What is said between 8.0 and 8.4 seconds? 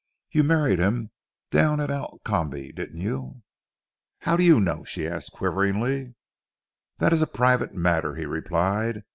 he